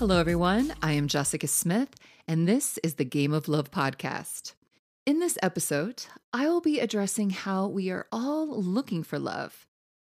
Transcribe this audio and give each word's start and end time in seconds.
Hello, 0.00 0.18
everyone. 0.18 0.72
I 0.82 0.92
am 0.92 1.08
Jessica 1.08 1.46
Smith, 1.46 1.94
and 2.26 2.48
this 2.48 2.78
is 2.78 2.94
the 2.94 3.04
Game 3.04 3.34
of 3.34 3.48
Love 3.48 3.70
podcast. 3.70 4.54
In 5.04 5.20
this 5.20 5.36
episode, 5.42 6.06
I 6.32 6.48
will 6.48 6.62
be 6.62 6.80
addressing 6.80 7.28
how 7.28 7.66
we 7.66 7.90
are 7.90 8.06
all 8.10 8.62
looking 8.62 9.02
for 9.02 9.18
love, 9.18 9.66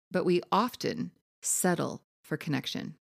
but 0.10 0.24
we 0.24 0.44
often 0.50 1.12
settle 1.42 2.04
for 2.24 2.38
connection. 2.38 2.96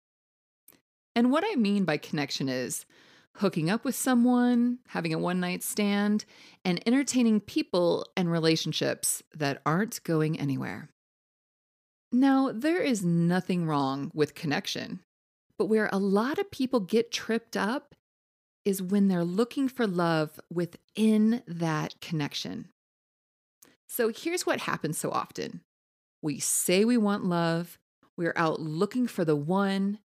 And 1.15 1.31
what 1.31 1.45
I 1.47 1.57
mean 1.57 1.85
by 1.85 1.99
connection 1.99 2.49
is 2.49 2.87
hooking 3.35 3.69
up 3.69 3.85
with 3.85 3.95
someone, 3.95 4.79
having 4.87 5.13
a 5.13 5.19
one 5.19 5.41
night 5.41 5.63
stand, 5.63 6.25
and 6.65 6.83
entertaining 6.87 7.41
people 7.41 8.07
and 8.17 8.33
relationships 8.33 9.23
that 9.35 9.61
aren't 9.67 10.03
going 10.05 10.41
anywhere. 10.41 10.89
Now, 12.11 12.51
there 12.51 12.81
is 12.81 13.05
nothing 13.05 13.67
wrong 13.67 14.11
with 14.15 14.35
connection, 14.35 15.01
but 15.59 15.67
where 15.67 15.89
a 15.93 15.99
lot 15.99 16.39
of 16.39 16.51
people 16.51 16.81
get 16.81 17.11
tripped 17.11 17.57
up 17.57 17.95
is 18.65 18.83
when 18.83 19.09
they're 19.09 19.25
looking 19.25 19.69
for 19.69 19.87
love 19.87 20.39
within 20.53 21.43
that 21.47 22.01
connection. 22.01 22.69
So 23.89 24.11
here's 24.15 24.47
what 24.47 24.61
happens 24.61 24.99
so 24.99 25.11
often 25.11 25.63
we 26.23 26.39
say 26.39 26.85
we 26.85 26.97
want 26.97 27.25
love, 27.25 27.79
we're 28.17 28.35
out 28.37 28.61
looking 28.61 29.07
for 29.07 29.25
the 29.25 29.37
one, 29.37 29.99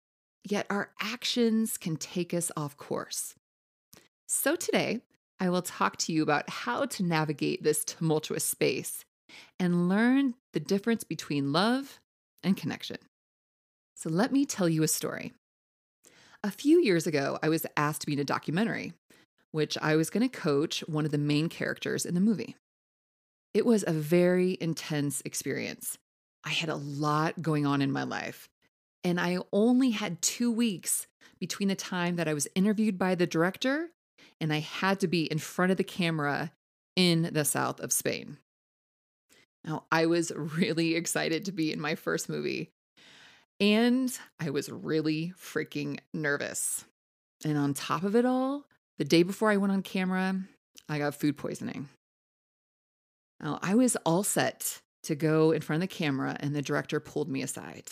yet 0.43 0.67
our 0.69 0.91
actions 1.01 1.77
can 1.77 1.97
take 1.97 2.33
us 2.33 2.51
off 2.55 2.77
course. 2.77 3.35
So 4.27 4.55
today, 4.55 5.01
I 5.39 5.49
will 5.49 5.61
talk 5.61 5.97
to 5.97 6.13
you 6.13 6.23
about 6.23 6.49
how 6.49 6.85
to 6.85 7.03
navigate 7.03 7.63
this 7.63 7.83
tumultuous 7.83 8.45
space 8.45 9.03
and 9.59 9.89
learn 9.89 10.35
the 10.53 10.59
difference 10.59 11.03
between 11.03 11.51
love 11.51 11.99
and 12.43 12.55
connection. 12.55 12.97
So 13.95 14.09
let 14.09 14.31
me 14.31 14.45
tell 14.45 14.69
you 14.69 14.83
a 14.83 14.87
story. 14.87 15.33
A 16.43 16.51
few 16.51 16.81
years 16.81 17.07
ago, 17.07 17.39
I 17.41 17.49
was 17.49 17.65
asked 17.77 18.01
to 18.01 18.07
be 18.07 18.13
in 18.13 18.19
a 18.19 18.25
documentary, 18.25 18.93
which 19.51 19.77
I 19.77 19.95
was 19.95 20.09
going 20.09 20.27
to 20.27 20.39
coach 20.39 20.81
one 20.87 21.05
of 21.05 21.11
the 21.11 21.17
main 21.17 21.47
characters 21.47 22.05
in 22.05 22.15
the 22.15 22.21
movie. 22.21 22.55
It 23.53 23.65
was 23.65 23.83
a 23.85 23.93
very 23.93 24.57
intense 24.59 25.21
experience. 25.23 25.97
I 26.43 26.49
had 26.49 26.69
a 26.69 26.75
lot 26.75 27.41
going 27.41 27.65
on 27.65 27.81
in 27.81 27.91
my 27.91 28.03
life, 28.03 28.49
and 29.03 29.19
I 29.19 29.37
only 29.53 29.91
had 29.91 30.21
two 30.21 30.51
weeks 30.51 31.07
between 31.39 31.69
the 31.69 31.75
time 31.75 32.17
that 32.17 32.27
I 32.27 32.33
was 32.33 32.47
interviewed 32.55 32.97
by 32.97 33.15
the 33.15 33.27
director 33.27 33.89
and 34.39 34.51
I 34.51 34.59
had 34.59 34.99
to 34.99 35.07
be 35.07 35.23
in 35.23 35.37
front 35.37 35.71
of 35.71 35.77
the 35.77 35.83
camera 35.83 36.51
in 36.95 37.29
the 37.31 37.45
south 37.45 37.79
of 37.79 37.93
Spain. 37.93 38.37
Now, 39.63 39.85
I 39.91 40.05
was 40.05 40.31
really 40.35 40.95
excited 40.95 41.45
to 41.45 41.51
be 41.51 41.71
in 41.71 41.79
my 41.79 41.95
first 41.95 42.27
movie, 42.27 42.69
and 43.63 44.11
I 44.41 44.49
was 44.49 44.67
really 44.67 45.33
freaking 45.39 45.99
nervous. 46.13 46.83
And 47.45 47.57
on 47.57 47.73
top 47.73 48.03
of 48.03 48.13
it 48.13 48.25
all, 48.25 48.65
the 48.97 49.05
day 49.05 49.23
before 49.23 49.49
I 49.51 49.57
went 49.57 49.71
on 49.71 49.81
camera, 49.81 50.35
I 50.89 50.97
got 50.97 51.15
food 51.15 51.37
poisoning. 51.37 51.87
Now, 53.39 53.59
I 53.61 53.75
was 53.75 53.95
all 54.05 54.23
set 54.23 54.81
to 55.03 55.15
go 55.15 55.51
in 55.51 55.61
front 55.61 55.81
of 55.81 55.89
the 55.89 55.95
camera, 55.95 56.35
and 56.41 56.53
the 56.53 56.61
director 56.61 56.99
pulled 56.99 57.29
me 57.29 57.41
aside. 57.41 57.89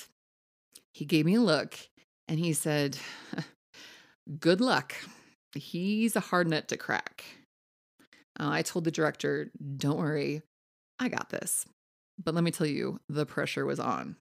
He 0.93 1.05
gave 1.05 1.25
me 1.25 1.35
a 1.35 1.41
look 1.41 1.77
and 2.27 2.37
he 2.37 2.51
said, 2.51 2.97
Good 4.39 4.59
luck. 4.59 4.93
He's 5.55 6.17
a 6.17 6.21
hard 6.21 6.49
nut 6.49 6.67
to 6.67 6.77
crack. 6.77 7.23
Uh, 8.37 8.49
I 8.49 8.61
told 8.61 8.83
the 8.83 8.91
director, 8.91 9.51
Don't 9.77 9.97
worry, 9.97 10.41
I 10.99 11.07
got 11.07 11.29
this. 11.29 11.65
But 12.21 12.35
let 12.35 12.43
me 12.43 12.51
tell 12.51 12.67
you, 12.67 12.99
the 13.07 13.25
pressure 13.25 13.65
was 13.65 13.79
on. 13.79 14.17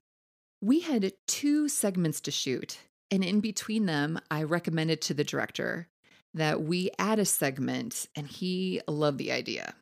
We 0.61 0.81
had 0.81 1.13
two 1.27 1.67
segments 1.67 2.21
to 2.21 2.31
shoot, 2.31 2.77
and 3.09 3.23
in 3.23 3.39
between 3.39 3.87
them, 3.87 4.19
I 4.29 4.43
recommended 4.43 5.01
to 5.01 5.13
the 5.15 5.23
director 5.23 5.87
that 6.35 6.61
we 6.61 6.91
add 6.99 7.17
a 7.17 7.25
segment, 7.25 8.07
and 8.15 8.27
he 8.27 8.79
loved 8.87 9.17
the 9.17 9.31
idea. 9.31 9.73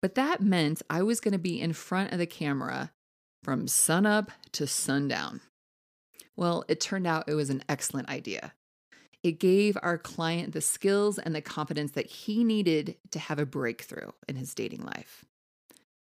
But 0.00 0.16
that 0.16 0.40
meant 0.40 0.82
I 0.90 1.02
was 1.02 1.20
going 1.20 1.32
to 1.32 1.38
be 1.38 1.60
in 1.60 1.72
front 1.72 2.12
of 2.12 2.18
the 2.18 2.26
camera 2.26 2.90
from 3.44 3.68
sunup 3.68 4.32
to 4.52 4.66
sundown. 4.66 5.40
Well, 6.36 6.64
it 6.66 6.80
turned 6.80 7.06
out 7.06 7.28
it 7.28 7.34
was 7.34 7.50
an 7.50 7.62
excellent 7.68 8.08
idea. 8.08 8.54
It 9.22 9.38
gave 9.38 9.78
our 9.82 9.98
client 9.98 10.52
the 10.52 10.60
skills 10.60 11.18
and 11.18 11.34
the 11.34 11.40
confidence 11.40 11.92
that 11.92 12.06
he 12.06 12.42
needed 12.42 12.96
to 13.12 13.20
have 13.20 13.38
a 13.38 13.46
breakthrough 13.46 14.10
in 14.28 14.34
his 14.34 14.52
dating 14.52 14.84
life. 14.84 15.24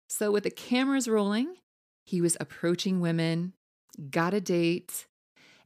So, 0.07 0.31
with 0.31 0.43
the 0.43 0.51
cameras 0.51 1.07
rolling, 1.07 1.57
he 2.05 2.21
was 2.21 2.37
approaching 2.39 3.01
women, 3.01 3.53
got 4.09 4.33
a 4.33 4.41
date, 4.41 5.07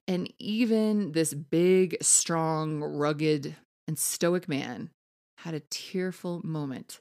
and 0.07 0.31
even 0.39 1.13
this 1.13 1.33
big, 1.33 1.97
strong, 2.01 2.81
rugged, 2.81 3.55
and 3.88 3.97
stoic 3.97 4.49
man 4.49 4.89
had 5.39 5.53
a 5.53 5.61
tearful 5.69 6.41
moment 6.43 6.99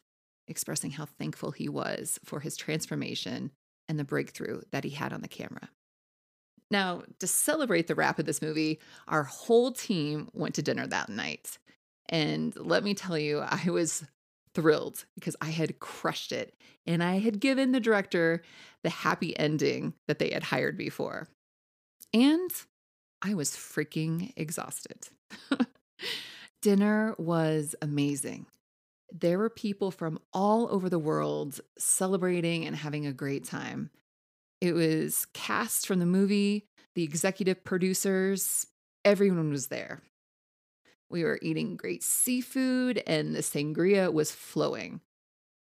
expressing 0.49 0.91
how 0.93 1.07
thankful 1.07 1.53
he 1.53 1.69
was 1.69 2.19
for 2.25 2.41
his 2.41 2.57
transformation 2.57 3.51
and 3.89 3.99
the 3.99 4.05
breakthrough 4.05 4.61
that 4.71 4.85
he 4.85 4.91
had 4.91 5.13
on 5.13 5.23
the 5.23 5.29
camera. 5.29 5.69
Now, 6.71 7.03
to 7.21 7.27
celebrate 7.27 7.87
the 7.87 7.95
wrap 7.95 8.19
of 8.19 8.25
this 8.25 8.43
movie, 8.43 8.81
our 9.07 9.25
whole 9.25 9.73
team 9.73 10.29
went 10.33 10.55
to 10.57 10.63
dinner 10.63 10.87
that 10.87 11.09
night. 11.09 11.59
And 12.09 12.57
let 12.57 12.83
me 12.83 12.95
tell 12.95 13.19
you, 13.19 13.41
I 13.41 13.71
was 13.71 14.05
thrilled 14.55 15.05
because 15.15 15.37
I 15.41 15.51
had 15.51 15.79
crushed 15.79 16.33
it 16.33 16.55
and 16.87 17.03
I 17.03 17.19
had 17.19 17.41
given 17.41 17.73
the 17.73 17.81
director 17.81 18.43
the 18.83 18.91
happy 18.91 19.39
ending 19.39 19.95
that 20.09 20.19
they 20.19 20.31
had 20.31 20.45
hired 20.45 20.79
me 20.79 20.89
for. 20.89 21.29
And 22.13 22.51
I 23.23 23.35
was 23.35 23.51
freaking 23.51 24.33
exhausted. 24.37 25.09
Dinner 26.63 27.15
was 27.19 27.75
amazing. 27.81 28.47
There 29.13 29.39
were 29.39 29.51
people 29.51 29.91
from 29.91 30.19
all 30.33 30.69
over 30.71 30.89
the 30.89 30.99
world 30.99 31.61
celebrating 31.79 32.67
and 32.67 32.75
having 32.75 33.07
a 33.07 33.13
great 33.13 33.45
time. 33.45 33.91
It 34.61 34.73
was 34.73 35.27
cast 35.35 35.87
from 35.87 35.99
the 35.99 36.07
movie, 36.07 36.67
the 36.95 37.03
executive 37.03 37.65
producers, 37.65 38.67
everyone 39.05 39.51
was 39.51 39.69
there. 39.69 40.03
We 41.13 41.25
were 41.25 41.39
eating 41.43 41.77
great 41.77 42.03
seafood 42.03 43.03
and 43.07 43.37
the 43.37 43.41
sangria 43.41 44.13
was 44.13 44.33
flowing. 44.33 45.01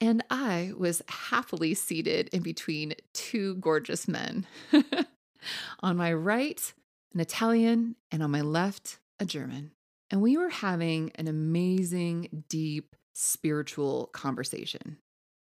And 0.00 0.24
I 0.30 0.72
was 0.76 1.02
happily 1.08 1.74
seated 1.74 2.28
in 2.32 2.42
between 2.42 2.94
two 3.12 3.56
gorgeous 3.56 4.08
men. 4.08 4.46
on 5.80 5.96
my 5.96 6.12
right, 6.12 6.72
an 7.12 7.20
Italian, 7.20 7.96
and 8.10 8.22
on 8.22 8.30
my 8.30 8.40
left, 8.40 8.98
a 9.20 9.24
German. 9.24 9.72
And 10.10 10.22
we 10.22 10.36
were 10.36 10.48
having 10.48 11.10
an 11.16 11.28
amazing, 11.28 12.44
deep, 12.48 12.94
spiritual 13.12 14.08
conversation. 14.12 14.98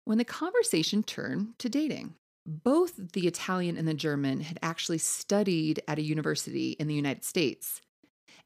When 0.03 0.17
the 0.17 0.25
conversation 0.25 1.03
turned 1.03 1.57
to 1.59 1.69
dating, 1.69 2.15
both 2.45 2.93
the 3.13 3.27
Italian 3.27 3.77
and 3.77 3.87
the 3.87 3.93
German 3.93 4.41
had 4.41 4.59
actually 4.61 4.99
studied 4.99 5.81
at 5.87 5.97
a 5.97 6.03
university 6.03 6.71
in 6.71 6.87
the 6.87 6.93
United 6.93 7.23
States, 7.23 7.81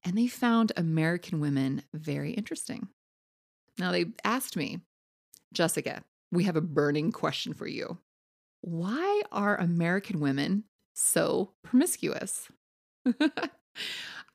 and 0.04 0.18
they 0.18 0.28
found 0.28 0.72
American 0.76 1.40
women 1.40 1.84
very 1.94 2.32
interesting. 2.32 2.88
Now, 3.78 3.92
they 3.92 4.06
asked 4.24 4.56
me, 4.56 4.80
Jessica, 5.54 6.04
we 6.32 6.44
have 6.44 6.56
a 6.56 6.62
burning 6.62 7.12
question 7.12 7.54
for 7.54 7.68
you. 7.68 7.98
Why 8.62 9.22
are 9.32 9.58
American 9.58 10.20
women 10.20 10.66
so 10.94 11.52
promiscuous? 11.64 12.50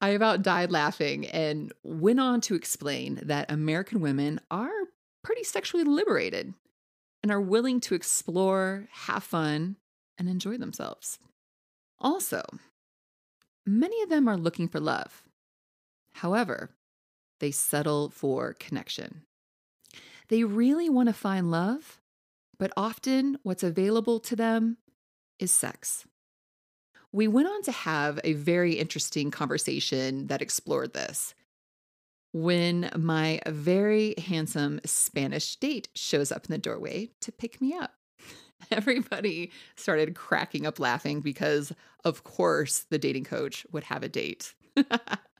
I 0.01 0.09
about 0.09 0.43
died 0.43 0.71
laughing 0.71 1.27
and 1.27 1.73
went 1.83 2.21
on 2.21 2.41
to 2.43 2.55
explain 2.55 3.21
that 3.23 3.51
American 3.51 4.01
women 4.01 4.41
are 4.51 4.71
pretty 5.23 5.45
sexually 5.45 5.85
liberated 5.85 6.53
and 7.23 7.33
are 7.33 7.41
willing 7.41 7.81
to 7.81 7.95
explore, 7.95 8.87
have 8.91 9.25
fun, 9.25 9.77
and 10.19 10.29
enjoy 10.29 10.59
themselves. 10.59 11.19
Also, 11.99 12.43
many 13.67 14.03
of 14.03 14.11
them 14.11 14.29
are 14.29 14.37
looking 14.37 14.69
for 14.69 14.81
love. 14.81 15.23
However, 16.15 16.71
they 17.41 17.51
settle 17.51 18.11
for 18.11 18.55
connection. 18.55 19.23
They 20.29 20.45
really 20.45 20.89
want 20.89 21.09
to 21.09 21.13
find 21.13 21.51
love, 21.51 22.01
but 22.59 22.73
often 22.77 23.39
what's 23.43 23.63
available 23.63 24.21
to 24.21 24.37
them 24.37 24.79
is 25.39 25.51
sex. 25.51 26.07
We 27.13 27.29
went 27.29 27.49
on 27.49 27.63
to 27.63 27.73
have 27.73 28.19
a 28.25 28.33
very 28.33 28.75
interesting 28.75 29.31
conversation 29.31 30.29
that 30.29 30.43
explored 30.43 30.95
this 30.95 31.35
when 32.33 32.91
my 32.97 33.41
very 33.47 34.15
handsome 34.19 34.81
Spanish 34.85 35.55
date 35.57 35.89
shows 35.95 36.33
up 36.33 36.47
in 36.47 36.53
the 36.53 36.59
doorway 36.59 37.11
to 37.21 37.31
pick 37.31 37.61
me 37.61 37.73
up. 37.75 37.93
Everybody 38.73 39.53
started 39.77 40.17
cracking 40.17 40.67
up 40.67 40.81
laughing 40.81 41.21
because, 41.21 41.73
of 42.05 42.25
course, 42.25 42.87
the 42.91 42.99
dating 42.99 43.25
coach 43.25 43.65
would 43.71 43.85
have 43.85 44.03
a 44.03 44.09
date. 44.09 44.55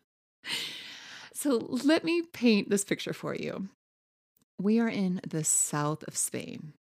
so 1.33 1.67
let 1.85 2.05
me 2.05 2.23
paint 2.23 2.71
this 2.71 2.85
picture 2.85 3.13
for 3.13 3.35
you. 3.35 3.69
We 4.61 4.79
are 4.81 4.89
in 4.89 5.21
the 5.27 5.45
south 5.45 6.03
of 6.05 6.17
Spain 6.17 6.75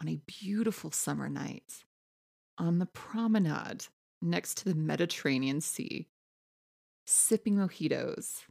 on 0.00 0.08
a 0.08 0.20
beautiful 0.26 0.90
summer 0.90 1.28
night 1.28 1.84
on 2.56 2.78
the 2.78 2.86
promenade 2.86 3.86
next 4.20 4.56
to 4.58 4.64
the 4.64 4.74
Mediterranean 4.74 5.60
Sea, 5.60 6.08
sipping 7.06 7.56
mojitos 7.56 8.42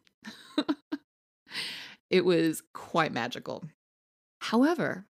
it 2.10 2.26
was 2.26 2.64
quite 2.74 3.12
magical. 3.12 3.64
However, 4.40 5.06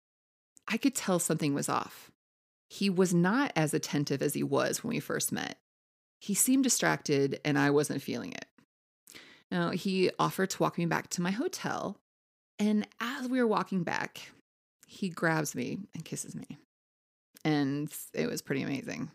I 0.68 0.76
could 0.76 0.94
tell 0.94 1.18
something 1.18 1.54
was 1.54 1.68
off. 1.68 2.10
He 2.68 2.90
was 2.90 3.14
not 3.14 3.52
as 3.54 3.74
attentive 3.74 4.22
as 4.22 4.34
he 4.34 4.42
was 4.42 4.82
when 4.82 4.90
we 4.90 5.00
first 5.00 5.30
met. 5.30 5.58
He 6.18 6.34
seemed 6.34 6.64
distracted, 6.64 7.40
and 7.44 7.58
I 7.58 7.70
wasn't 7.70 8.02
feeling 8.02 8.32
it. 8.32 8.46
Now, 9.50 9.70
he 9.70 10.10
offered 10.18 10.50
to 10.50 10.62
walk 10.62 10.78
me 10.78 10.86
back 10.86 11.08
to 11.10 11.22
my 11.22 11.30
hotel, 11.30 11.96
and 12.58 12.86
as 13.00 13.28
we 13.28 13.40
were 13.40 13.46
walking 13.46 13.84
back, 13.84 14.32
he 14.86 15.08
grabs 15.08 15.54
me 15.54 15.78
and 15.94 16.04
kisses 16.04 16.34
me. 16.34 16.58
And 17.44 17.92
it 18.12 18.28
was 18.28 18.42
pretty 18.42 18.62
amazing. 18.62 19.10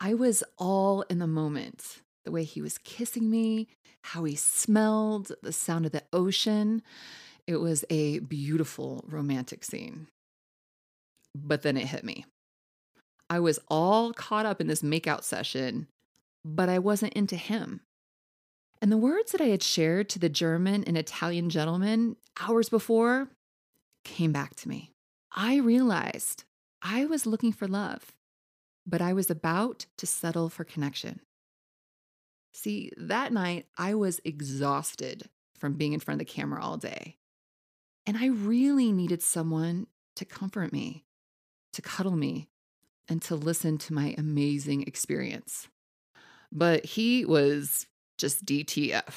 I 0.00 0.14
was 0.14 0.42
all 0.58 1.02
in 1.02 1.18
the 1.18 1.26
moment. 1.26 2.00
The 2.24 2.32
way 2.32 2.44
he 2.44 2.60
was 2.60 2.78
kissing 2.78 3.30
me, 3.30 3.68
how 4.02 4.24
he 4.24 4.34
smelled, 4.34 5.32
the 5.42 5.52
sound 5.52 5.86
of 5.86 5.92
the 5.92 6.02
ocean. 6.12 6.82
It 7.46 7.56
was 7.56 7.84
a 7.90 8.18
beautiful 8.20 9.04
romantic 9.08 9.64
scene. 9.64 10.08
But 11.34 11.62
then 11.62 11.76
it 11.76 11.86
hit 11.86 12.04
me. 12.04 12.24
I 13.28 13.38
was 13.40 13.60
all 13.68 14.12
caught 14.12 14.46
up 14.46 14.60
in 14.60 14.66
this 14.66 14.82
makeout 14.82 15.22
session, 15.22 15.86
but 16.44 16.68
I 16.68 16.78
wasn't 16.78 17.12
into 17.12 17.36
him. 17.36 17.80
And 18.82 18.90
the 18.90 18.96
words 18.96 19.32
that 19.32 19.40
I 19.40 19.48
had 19.48 19.62
shared 19.62 20.08
to 20.10 20.18
the 20.18 20.28
German 20.28 20.84
and 20.84 20.96
Italian 20.96 21.50
gentlemen 21.50 22.16
hours 22.40 22.68
before 22.68 23.28
came 24.04 24.32
back 24.32 24.54
to 24.56 24.68
me. 24.68 24.92
I 25.32 25.56
realized 25.56 26.44
I 26.82 27.04
was 27.04 27.26
looking 27.26 27.52
for 27.52 27.68
love, 27.68 28.12
but 28.86 29.02
I 29.02 29.12
was 29.12 29.30
about 29.30 29.86
to 29.98 30.06
settle 30.06 30.48
for 30.48 30.64
connection. 30.64 31.20
See, 32.52 32.90
that 32.96 33.32
night 33.32 33.66
I 33.76 33.94
was 33.94 34.20
exhausted 34.24 35.28
from 35.58 35.74
being 35.74 35.92
in 35.92 36.00
front 36.00 36.20
of 36.20 36.26
the 36.26 36.32
camera 36.32 36.62
all 36.62 36.78
day. 36.78 37.18
And 38.06 38.16
I 38.16 38.26
really 38.26 38.92
needed 38.92 39.22
someone 39.22 39.86
to 40.16 40.24
comfort 40.24 40.72
me, 40.72 41.04
to 41.74 41.82
cuddle 41.82 42.16
me, 42.16 42.48
and 43.08 43.20
to 43.22 43.34
listen 43.34 43.76
to 43.78 43.92
my 43.92 44.14
amazing 44.16 44.82
experience. 44.82 45.68
But 46.50 46.84
he 46.84 47.24
was 47.24 47.86
just 48.20 48.44
DTF. 48.44 49.14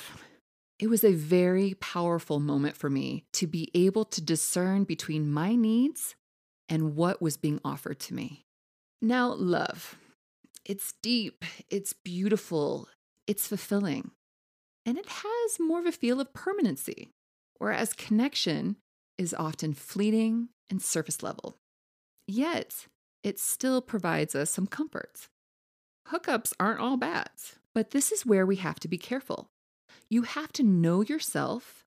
It 0.79 0.87
was 0.87 1.03
a 1.03 1.13
very 1.13 1.75
powerful 1.75 2.39
moment 2.39 2.77
for 2.77 2.89
me 2.89 3.25
to 3.33 3.47
be 3.47 3.69
able 3.73 4.05
to 4.05 4.21
discern 4.21 4.85
between 4.85 5.31
my 5.31 5.55
needs 5.55 6.15
and 6.69 6.95
what 6.95 7.21
was 7.21 7.37
being 7.37 7.59
offered 7.63 7.99
to 7.99 8.13
me. 8.13 8.45
Now, 9.01 9.33
love. 9.33 9.97
It's 10.65 10.93
deep, 11.03 11.43
it's 11.69 11.91
beautiful, 11.91 12.87
it's 13.27 13.47
fulfilling, 13.47 14.11
and 14.85 14.97
it 14.97 15.07
has 15.07 15.59
more 15.59 15.79
of 15.79 15.85
a 15.85 15.91
feel 15.91 16.21
of 16.21 16.33
permanency, 16.33 17.11
whereas 17.57 17.91
connection 17.91 18.77
is 19.17 19.33
often 19.33 19.73
fleeting 19.73 20.49
and 20.69 20.81
surface 20.81 21.21
level. 21.21 21.57
Yet, 22.27 22.87
it 23.23 23.39
still 23.39 23.81
provides 23.81 24.35
us 24.35 24.51
some 24.51 24.67
comforts. 24.67 25.27
Hookups 26.07 26.53
aren't 26.57 26.79
all 26.79 26.95
bad, 26.95 27.29
but 27.73 27.91
this 27.91 28.11
is 28.11 28.25
where 28.25 28.45
we 28.45 28.57
have 28.57 28.79
to 28.81 28.87
be 28.87 28.97
careful. 28.97 29.49
You 30.09 30.23
have 30.23 30.51
to 30.53 30.63
know 30.63 31.01
yourself 31.01 31.83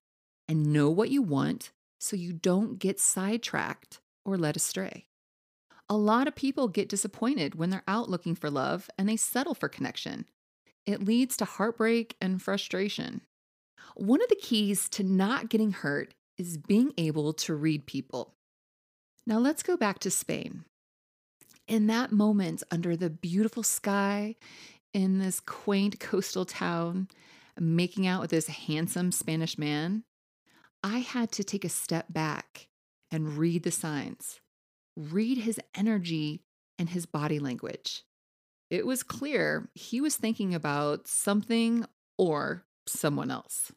and 0.47 0.73
know 0.73 0.89
what 0.89 1.09
you 1.09 1.21
want 1.21 1.71
so 1.99 2.15
you 2.15 2.33
don't 2.33 2.79
get 2.79 2.99
sidetracked 2.99 3.99
or 4.25 4.37
led 4.37 4.55
astray. 4.55 5.05
A 5.89 5.95
lot 5.97 6.27
of 6.27 6.35
people 6.35 6.67
get 6.67 6.89
disappointed 6.89 7.55
when 7.55 7.69
they're 7.69 7.83
out 7.87 8.09
looking 8.09 8.35
for 8.35 8.49
love 8.49 8.89
and 8.97 9.07
they 9.07 9.15
settle 9.15 9.55
for 9.55 9.69
connection. 9.69 10.25
It 10.85 11.03
leads 11.03 11.37
to 11.37 11.45
heartbreak 11.45 12.15
and 12.19 12.41
frustration. 12.41 13.21
One 13.95 14.21
of 14.21 14.29
the 14.29 14.35
keys 14.35 14.89
to 14.89 15.03
not 15.03 15.49
getting 15.49 15.71
hurt 15.71 16.13
is 16.37 16.57
being 16.57 16.93
able 16.97 17.33
to 17.33 17.55
read 17.55 17.85
people. 17.85 18.33
Now 19.25 19.39
let's 19.39 19.63
go 19.63 19.77
back 19.77 19.99
to 19.99 20.11
Spain 20.11 20.65
in 21.67 21.87
that 21.87 22.11
moment, 22.11 22.63
under 22.71 22.95
the 22.95 23.09
beautiful 23.09 23.63
sky 23.63 24.35
in 24.93 25.19
this 25.19 25.39
quaint 25.39 25.99
coastal 25.99 26.45
town, 26.45 27.07
making 27.59 28.07
out 28.07 28.21
with 28.21 28.31
this 28.31 28.47
handsome 28.47 29.11
Spanish 29.11 29.57
man, 29.57 30.03
I 30.83 30.99
had 30.99 31.31
to 31.33 31.43
take 31.43 31.65
a 31.65 31.69
step 31.69 32.05
back 32.09 32.67
and 33.11 33.37
read 33.37 33.63
the 33.63 33.71
signs, 33.71 34.39
read 34.95 35.39
his 35.39 35.59
energy 35.75 36.41
and 36.77 36.89
his 36.89 37.05
body 37.05 37.39
language. 37.39 38.03
It 38.69 38.85
was 38.85 39.03
clear 39.03 39.69
he 39.73 40.01
was 40.01 40.15
thinking 40.15 40.53
about 40.53 41.07
something 41.07 41.85
or 42.17 42.65
someone 42.85 43.31
else. 43.31 43.71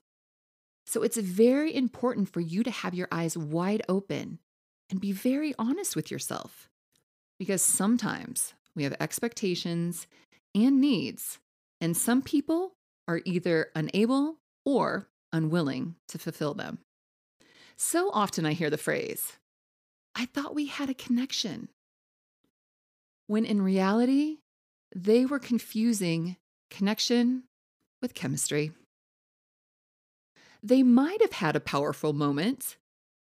So 0.86 1.02
it's 1.02 1.16
very 1.16 1.74
important 1.74 2.28
for 2.28 2.40
you 2.40 2.62
to 2.64 2.70
have 2.70 2.94
your 2.94 3.08
eyes 3.12 3.36
wide 3.36 3.82
open 3.88 4.40
and 4.90 5.00
be 5.00 5.12
very 5.12 5.54
honest 5.58 5.94
with 5.94 6.10
yourself 6.10 6.68
because 7.38 7.62
sometimes 7.62 8.54
we 8.74 8.82
have 8.82 8.96
expectations 8.98 10.08
and 10.54 10.80
needs, 10.80 11.38
and 11.80 11.96
some 11.96 12.22
people 12.22 12.72
are 13.08 13.20
either 13.24 13.68
unable 13.74 14.36
or 14.64 15.08
unwilling 15.32 15.96
to 16.08 16.18
fulfill 16.18 16.54
them. 16.54 16.78
So 17.76 18.10
often 18.12 18.44
I 18.44 18.52
hear 18.52 18.70
the 18.70 18.76
phrase, 18.76 19.38
I 20.14 20.26
thought 20.26 20.54
we 20.54 20.66
had 20.66 20.90
a 20.90 20.94
connection. 20.94 21.68
When 23.26 23.44
in 23.44 23.62
reality, 23.62 24.38
they 24.94 25.24
were 25.24 25.38
confusing 25.38 26.36
connection 26.68 27.44
with 28.02 28.14
chemistry. 28.14 28.72
They 30.62 30.82
might 30.82 31.22
have 31.22 31.32
had 31.32 31.56
a 31.56 31.60
powerful 31.60 32.12
moment, 32.12 32.76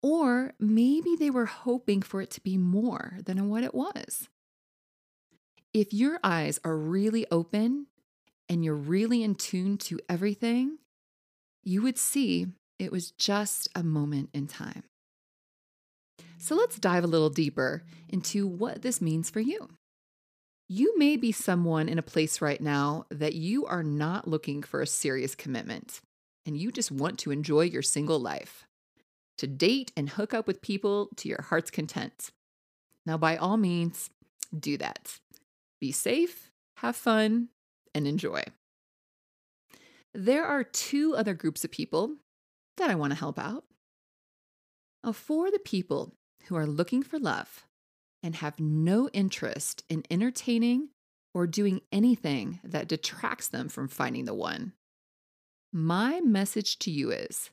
or 0.02 0.54
maybe 0.60 1.16
they 1.16 1.30
were 1.30 1.46
hoping 1.46 2.02
for 2.02 2.22
it 2.22 2.32
to 2.32 2.42
be 2.42 2.58
more 2.58 3.18
than 3.24 3.50
what 3.50 3.64
it 3.64 3.76
was. 3.76 4.30
If 5.74 5.94
your 5.94 6.20
eyes 6.24 6.60
are 6.66 6.76
really 6.76 7.26
open 7.32 7.88
and 8.50 8.66
you're 8.66 8.76
really 8.76 9.24
in 9.24 9.36
tune 9.36 9.78
to 9.78 10.00
everything, 10.10 10.80
you 11.64 11.82
would 11.82 11.98
see 11.98 12.48
it 12.78 12.92
was 12.92 13.12
just 13.12 13.70
a 13.74 13.84
moment 13.84 14.30
in 14.34 14.48
time. 14.48 14.84
So 16.38 16.56
let's 16.56 16.80
dive 16.80 17.04
a 17.04 17.08
little 17.08 17.30
deeper 17.30 17.84
into 18.10 18.48
what 18.48 18.82
this 18.82 19.00
means 19.00 19.30
for 19.30 19.40
you. 19.40 19.70
You 20.68 20.98
may 20.98 21.16
be 21.16 21.32
someone 21.32 21.88
in 21.88 22.00
a 22.00 22.04
place 22.04 22.42
right 22.42 22.60
now 22.60 23.06
that 23.10 23.36
you 23.36 23.66
are 23.66 23.84
not 23.84 24.28
looking 24.28 24.64
for 24.64 24.82
a 24.82 24.88
serious 24.88 25.36
commitment 25.36 26.02
and 26.46 26.58
you 26.58 26.72
just 26.72 26.92
want 26.92 27.20
to 27.20 27.32
enjoy 27.32 27.62
your 27.62 27.82
single 27.82 28.20
life 28.20 28.66
to 29.38 29.48
date 29.48 29.92
and 29.96 30.10
hook 30.10 30.34
up 30.34 30.48
with 30.48 30.62
people 30.62 31.10
to 31.18 31.30
your 31.30 31.42
heart's 31.44 31.72
content. 31.72 32.32
Now, 33.06 33.18
by 33.18 33.38
all 33.38 33.58
means, 33.58 34.10
do 34.58 34.78
that. 34.78 35.20
Be 35.82 35.92
safe, 35.92 36.52
have 36.78 36.96
fun, 36.96 37.50
and 37.94 38.08
enjoy. 38.08 38.44
There 40.14 40.46
are 40.46 40.64
two 40.64 41.16
other 41.16 41.34
groups 41.34 41.66
of 41.66 41.72
people 41.72 42.16
that 42.78 42.90
I 42.90 42.96
want 42.96 43.12
to 43.12 43.20
help 43.20 43.38
out. 43.38 43.66
For 45.12 45.52
the 45.52 45.60
people 45.60 46.14
who 46.46 46.56
are 46.56 46.68
looking 46.68 47.04
for 47.04 47.20
love 47.20 47.66
and 48.24 48.36
have 48.36 48.60
no 48.60 49.10
interest 49.10 49.84
in 49.90 50.04
entertaining 50.10 50.90
or 51.34 51.48
doing 51.48 51.82
anything 51.92 52.60
that 52.64 52.88
detracts 52.88 53.48
them 53.48 53.68
from 53.68 53.88
finding 53.88 54.26
the 54.26 54.34
one, 54.34 54.74
my 55.74 56.22
message 56.22 56.78
to 56.80 56.92
you 56.92 57.12
is 57.12 57.50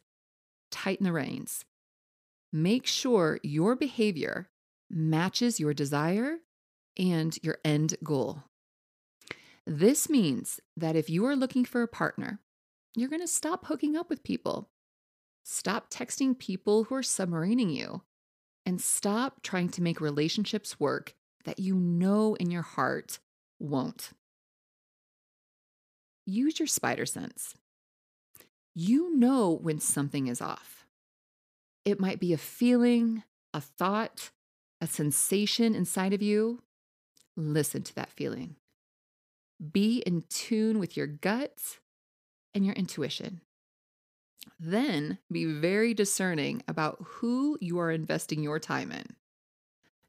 tighten 0.71 1.05
the 1.05 1.13
reins 1.13 1.65
Make 2.53 2.87
sure 2.87 3.41
your 3.43 3.77
behavior 3.77 4.49
matches 4.89 5.61
your 5.61 5.75
desire 5.75 6.39
and 6.99 7.39
your 7.43 7.59
end 7.65 7.97
goal. 8.03 8.45
This 9.67 10.09
means 10.09 10.61
that 10.77 10.97
if 10.97 11.11
you 11.11 11.27
are 11.27 11.37
looking 11.37 11.65
for 11.65 11.83
a 11.83 11.89
partner, 11.89 12.41
you're 12.95 13.11
going 13.11 13.23
to 13.23 13.29
stop 13.29 13.67
hooking 13.67 13.97
up 13.97 14.09
with 14.09 14.25
people. 14.25 14.71
Stop 15.45 15.91
texting 15.91 16.39
people 16.39 16.85
who 16.85 16.95
are 16.95 17.03
submarining 17.03 17.75
you 17.75 18.03
and 18.67 18.81
stop 18.81 19.43
trying 19.43 19.69
to 19.71 19.83
make 19.83 20.01
relationships 20.01 20.81
work 20.81 21.15
that 21.45 21.59
you 21.59 21.75
know 21.75 22.35
in 22.35 22.51
your 22.51 22.63
heart 22.63 23.19
won't. 23.59 24.11
Use 26.27 26.59
your 26.59 26.67
spider 26.67 27.07
sense. 27.07 27.55
You 28.75 29.17
know 29.17 29.59
when 29.63 29.81
something 29.81 30.27
is 30.27 30.43
off. 30.43 30.87
It 31.85 31.99
might 31.99 32.21
be 32.21 32.33
a 32.33 32.39
feeling, 32.39 33.23
a 33.55 33.61
thought, 33.61 34.31
a 34.81 34.87
sensation 34.87 35.75
inside 35.75 36.13
of 36.13 36.21
you. 36.21 36.63
Listen 37.39 37.83
to 37.85 37.95
that 37.95 38.11
feeling. 38.11 38.57
Be 39.73 40.03
in 40.05 40.25
tune 40.29 40.81
with 40.81 40.97
your 40.97 41.07
guts 41.07 41.79
and 42.53 42.67
your 42.67 42.75
intuition. 42.75 43.43
Then 44.59 45.19
be 45.31 45.45
very 45.45 45.95
discerning 45.95 46.65
about 46.67 46.99
who 47.01 47.57
you 47.61 47.79
are 47.79 47.93
investing 47.93 48.43
your 48.43 48.59
time 48.59 48.91
in. 48.91 49.15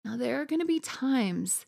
Now, 0.04 0.18
there 0.18 0.42
are 0.42 0.46
going 0.46 0.62
to 0.62 0.66
be 0.66 0.80
times 0.80 1.68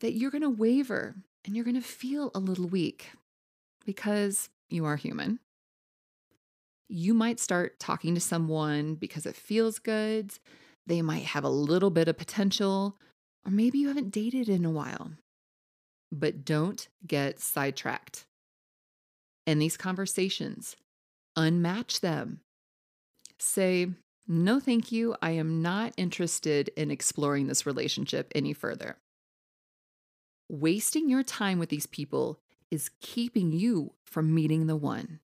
that 0.00 0.14
you're 0.14 0.30
going 0.30 0.40
to 0.40 0.48
waver 0.48 1.14
and 1.44 1.54
you're 1.54 1.64
going 1.64 1.74
to 1.74 1.82
feel 1.82 2.30
a 2.34 2.38
little 2.38 2.66
weak 2.66 3.10
because 3.84 4.48
you 4.70 4.86
are 4.86 4.96
human. 4.96 5.40
You 6.88 7.12
might 7.12 7.38
start 7.38 7.78
talking 7.78 8.14
to 8.14 8.20
someone 8.20 8.94
because 8.94 9.26
it 9.26 9.36
feels 9.36 9.78
good. 9.78 10.32
They 10.86 11.02
might 11.02 11.24
have 11.24 11.44
a 11.44 11.50
little 11.50 11.90
bit 11.90 12.08
of 12.08 12.16
potential, 12.16 12.96
or 13.46 13.50
maybe 13.50 13.78
you 13.78 13.88
haven't 13.88 14.10
dated 14.10 14.48
in 14.48 14.64
a 14.64 14.70
while. 14.70 15.12
But 16.10 16.44
don't 16.44 16.88
get 17.06 17.40
sidetracked. 17.40 18.26
In 19.46 19.60
these 19.60 19.76
conversations, 19.76 20.76
unmatch 21.38 22.00
them. 22.00 22.40
Say, 23.38 23.88
no, 24.26 24.58
thank 24.58 24.90
you. 24.90 25.14
I 25.22 25.30
am 25.32 25.62
not 25.62 25.92
interested 25.96 26.70
in 26.76 26.90
exploring 26.90 27.46
this 27.46 27.66
relationship 27.66 28.32
any 28.34 28.52
further. 28.52 28.96
Wasting 30.48 31.08
your 31.08 31.22
time 31.22 31.58
with 31.58 31.68
these 31.68 31.86
people 31.86 32.40
is 32.70 32.90
keeping 33.00 33.52
you 33.52 33.92
from 34.04 34.34
meeting 34.34 34.66
the 34.66 34.76
one. 34.76 35.20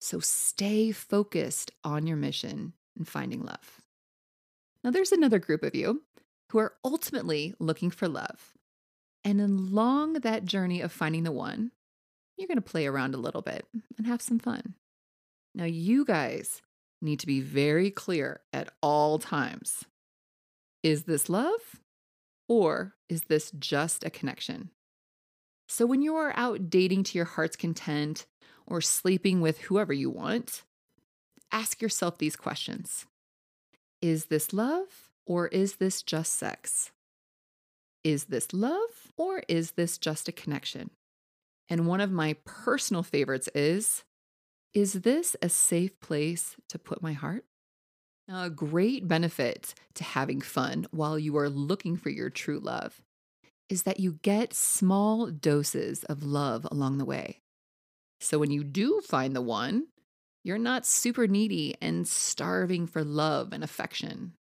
So 0.00 0.20
stay 0.20 0.92
focused 0.92 1.72
on 1.84 2.06
your 2.06 2.16
mission 2.16 2.72
and 2.96 3.06
finding 3.06 3.42
love. 3.42 3.82
Now, 4.82 4.90
there's 4.90 5.12
another 5.12 5.38
group 5.38 5.62
of 5.62 5.74
you 5.74 6.02
who 6.50 6.58
are 6.58 6.74
ultimately 6.84 7.54
looking 7.58 7.90
for 7.90 8.08
love. 8.08 8.54
And 9.24 9.40
along 9.40 10.14
that 10.14 10.44
journey 10.44 10.80
of 10.80 10.90
finding 10.90 11.22
the 11.22 11.32
one, 11.32 11.70
you're 12.36 12.48
going 12.48 12.56
to 12.56 12.62
play 12.62 12.86
around 12.86 13.14
a 13.14 13.18
little 13.18 13.42
bit 13.42 13.66
and 13.96 14.06
have 14.06 14.22
some 14.22 14.38
fun. 14.38 14.74
Now, 15.54 15.64
you 15.64 16.04
guys 16.04 16.60
need 17.00 17.20
to 17.20 17.26
be 17.26 17.40
very 17.40 17.90
clear 17.90 18.40
at 18.52 18.72
all 18.82 19.18
times. 19.18 19.84
Is 20.82 21.04
this 21.04 21.28
love 21.28 21.80
or 22.48 22.94
is 23.08 23.24
this 23.24 23.52
just 23.52 24.04
a 24.04 24.10
connection? 24.10 24.70
So, 25.68 25.86
when 25.86 26.02
you 26.02 26.16
are 26.16 26.32
out 26.34 26.68
dating 26.68 27.04
to 27.04 27.18
your 27.18 27.26
heart's 27.26 27.56
content 27.56 28.26
or 28.66 28.80
sleeping 28.80 29.40
with 29.40 29.60
whoever 29.60 29.92
you 29.92 30.10
want, 30.10 30.62
ask 31.52 31.80
yourself 31.80 32.18
these 32.18 32.34
questions 32.36 33.06
Is 34.02 34.26
this 34.26 34.52
love 34.52 35.09
or 35.30 35.46
is 35.46 35.76
this 35.76 36.02
just 36.02 36.34
sex? 36.34 36.90
Is 38.02 38.24
this 38.24 38.52
love 38.52 39.12
or 39.16 39.44
is 39.46 39.72
this 39.72 39.96
just 39.96 40.26
a 40.28 40.32
connection? 40.32 40.90
And 41.68 41.86
one 41.86 42.00
of 42.00 42.10
my 42.10 42.34
personal 42.44 43.04
favorites 43.04 43.48
is 43.54 44.02
Is 44.74 45.02
this 45.02 45.36
a 45.40 45.48
safe 45.48 46.00
place 46.00 46.56
to 46.68 46.80
put 46.80 47.00
my 47.00 47.12
heart? 47.12 47.44
Now, 48.26 48.42
a 48.42 48.50
great 48.50 49.06
benefit 49.06 49.72
to 49.94 50.02
having 50.02 50.40
fun 50.40 50.88
while 50.90 51.16
you 51.16 51.36
are 51.36 51.48
looking 51.48 51.96
for 51.96 52.10
your 52.10 52.30
true 52.30 52.58
love 52.58 53.00
is 53.68 53.84
that 53.84 54.00
you 54.00 54.18
get 54.22 54.52
small 54.52 55.26
doses 55.26 56.02
of 56.04 56.24
love 56.24 56.66
along 56.72 56.98
the 56.98 57.04
way. 57.04 57.38
So 58.18 58.36
when 58.40 58.50
you 58.50 58.64
do 58.64 59.00
find 59.00 59.36
the 59.36 59.42
one, 59.42 59.86
you're 60.42 60.58
not 60.58 60.86
super 60.86 61.28
needy 61.28 61.76
and 61.80 62.08
starving 62.08 62.88
for 62.88 63.04
love 63.04 63.52
and 63.52 63.62
affection. 63.62 64.32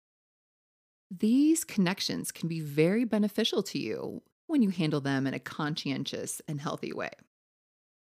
These 1.12 1.64
connections 1.64 2.32
can 2.32 2.48
be 2.48 2.60
very 2.60 3.04
beneficial 3.04 3.64
to 3.64 3.80
you 3.80 4.22
when 4.48 4.62
you 4.62 4.70
handle 4.70 5.02
them 5.02 5.26
in 5.26 5.34
a 5.34 5.40
conscientious 5.40 6.42
and 6.48 6.62
healthy 6.62 6.94
way. 6.94 7.12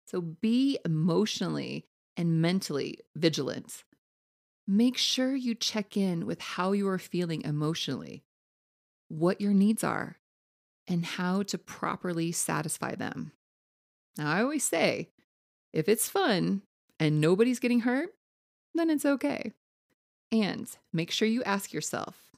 So 0.05 0.21
be 0.21 0.79
emotionally 0.83 1.85
and 2.17 2.41
mentally 2.41 2.99
vigilant. 3.15 3.83
Make 4.67 4.97
sure 4.97 5.35
you 5.35 5.55
check 5.55 5.95
in 5.95 6.25
with 6.25 6.41
how 6.41 6.73
you 6.73 6.87
are 6.87 6.99
feeling 6.99 7.41
emotionally, 7.43 8.23
what 9.07 9.39
your 9.39 9.53
needs 9.53 9.83
are, 9.83 10.17
and 10.87 11.05
how 11.05 11.43
to 11.43 11.57
properly 11.57 12.31
satisfy 12.31 12.95
them. 12.95 13.31
Now, 14.17 14.31
I 14.31 14.41
always 14.41 14.63
say 14.63 15.09
if 15.71 15.87
it's 15.87 16.09
fun 16.09 16.63
and 16.99 17.21
nobody's 17.21 17.59
getting 17.59 17.81
hurt, 17.81 18.09
then 18.75 18.89
it's 18.89 19.05
okay. 19.05 19.53
And 20.31 20.69
make 20.91 21.11
sure 21.11 21.27
you 21.27 21.43
ask 21.43 21.71
yourself 21.71 22.28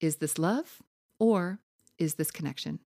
is 0.00 0.16
this 0.16 0.38
love 0.38 0.82
or 1.18 1.60
is 1.98 2.14
this 2.14 2.30
connection? 2.30 2.80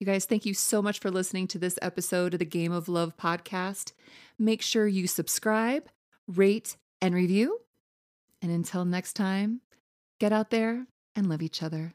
You 0.00 0.06
guys, 0.06 0.26
thank 0.26 0.46
you 0.46 0.54
so 0.54 0.80
much 0.80 1.00
for 1.00 1.10
listening 1.10 1.48
to 1.48 1.58
this 1.58 1.78
episode 1.82 2.34
of 2.34 2.38
the 2.38 2.44
Game 2.44 2.70
of 2.72 2.88
Love 2.88 3.16
podcast. 3.16 3.92
Make 4.38 4.62
sure 4.62 4.86
you 4.86 5.08
subscribe, 5.08 5.88
rate, 6.28 6.76
and 7.00 7.14
review. 7.14 7.60
And 8.40 8.52
until 8.52 8.84
next 8.84 9.14
time, 9.14 9.60
get 10.20 10.32
out 10.32 10.50
there 10.50 10.86
and 11.16 11.28
love 11.28 11.42
each 11.42 11.64
other. 11.64 11.94